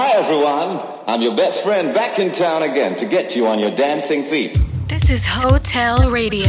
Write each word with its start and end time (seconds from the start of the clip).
Hi, 0.00 0.12
everyone. 0.12 0.80
I'm 1.08 1.22
your 1.22 1.34
best 1.34 1.64
friend 1.64 1.92
back 1.92 2.20
in 2.20 2.30
town 2.30 2.62
again 2.62 2.96
to 2.98 3.04
get 3.04 3.34
you 3.34 3.48
on 3.48 3.58
your 3.58 3.72
dancing 3.72 4.22
feet. 4.22 4.56
This 4.86 5.10
is 5.10 5.26
Hotel 5.26 6.08
Radio. 6.08 6.46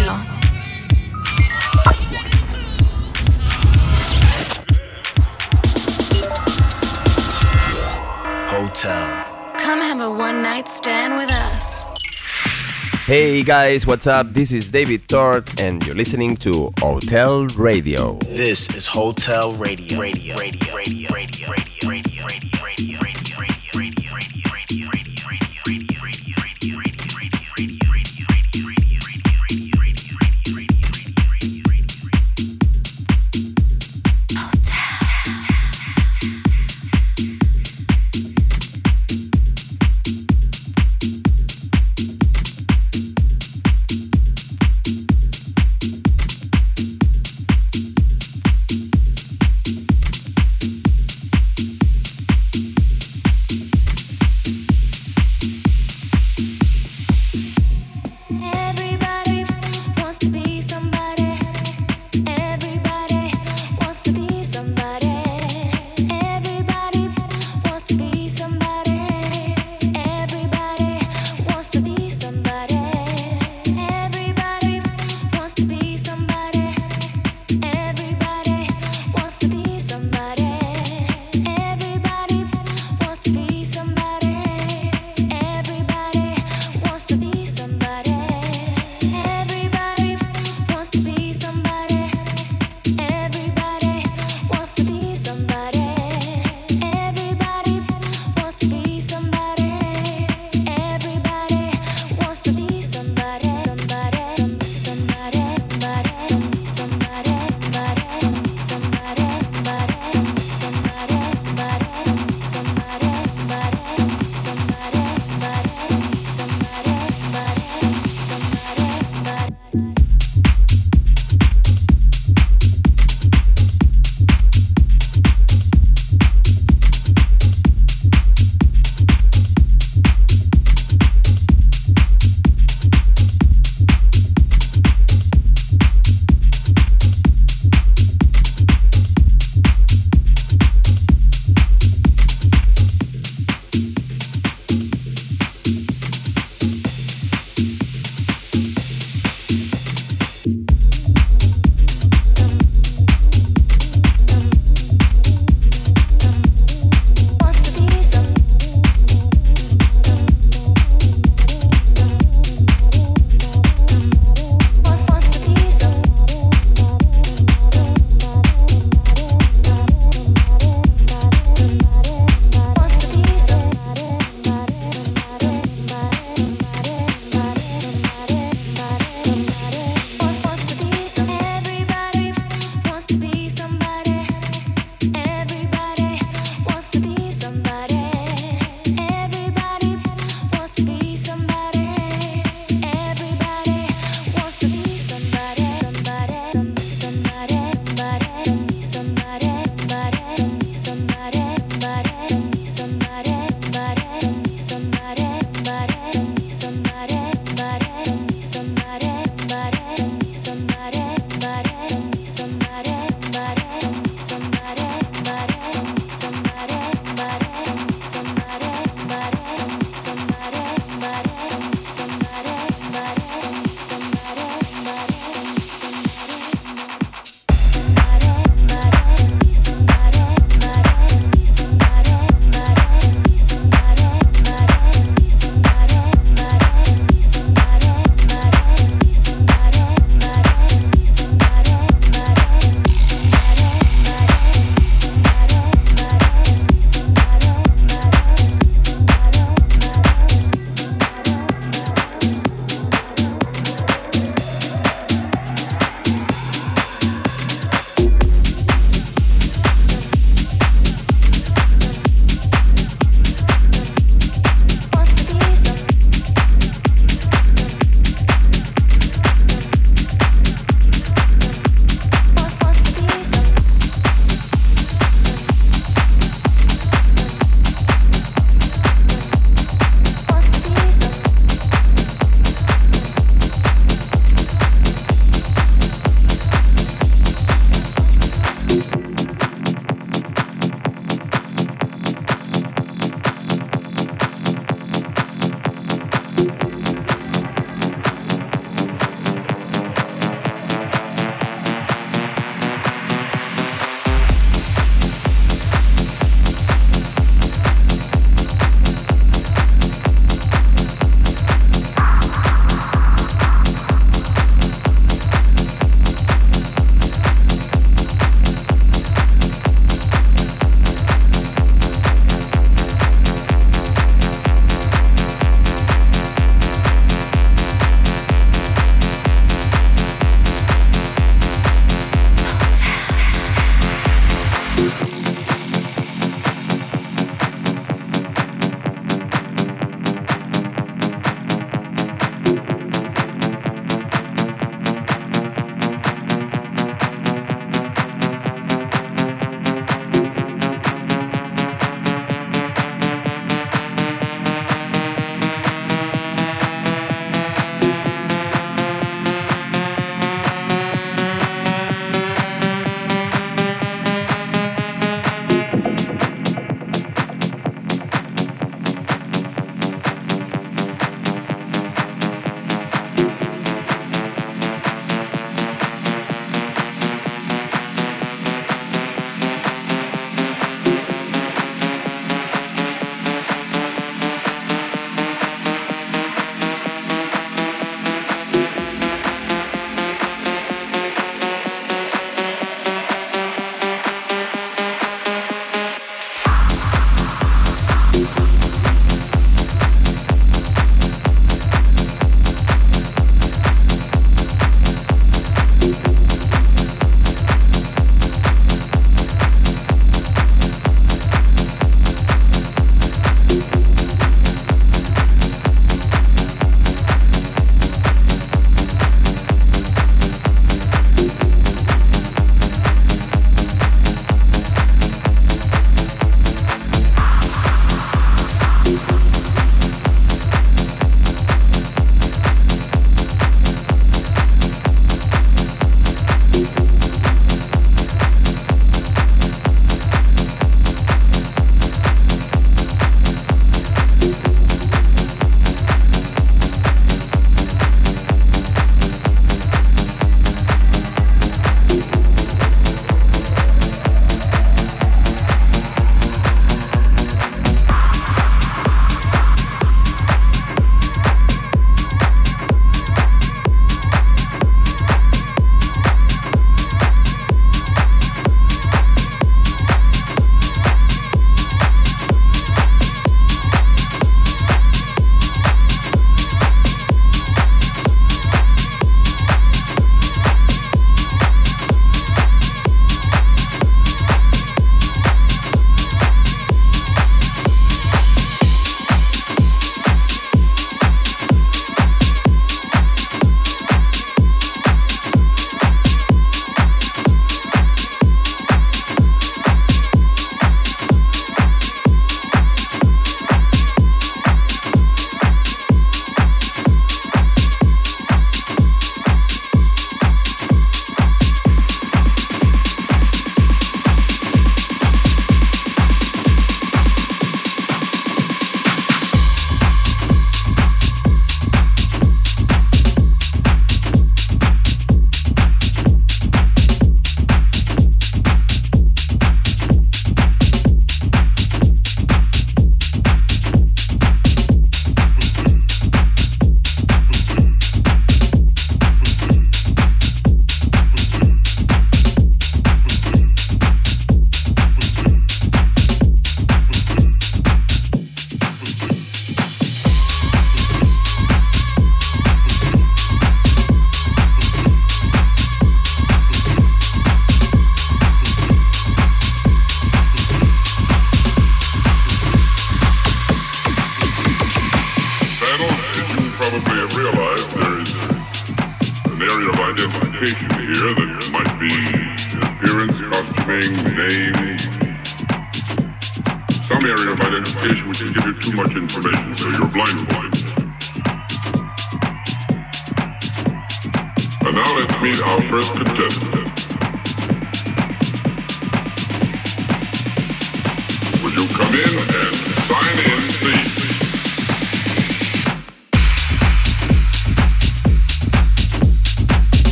Hotel. 8.54 9.26
Come 9.58 9.82
have 9.82 10.00
a 10.00 10.12
one 10.12 10.44
night 10.44 10.68
stand 10.68 11.18
with 11.18 11.32
us. 11.32 11.90
Hey 13.08 13.42
guys, 13.42 13.88
what's 13.88 14.06
up? 14.06 14.32
This 14.32 14.52
is 14.52 14.70
David 14.70 15.08
Thorpe, 15.08 15.50
and 15.60 15.84
you're 15.88 15.96
listening 15.96 16.38
to 16.46 16.72
Hotel 16.78 17.48
Radio. 17.58 18.20
This 18.20 18.70
is 18.76 18.86
Hotel 18.86 19.54
Radio. 19.54 20.00
Radio. 20.00 20.36
Radio. 20.38 20.76
Radio. 20.76 21.10
Radio. 21.12 21.50
Radio. 21.52 21.90
Radio. 21.90 21.99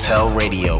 Hotel 0.00 0.30
Radio 0.30 0.79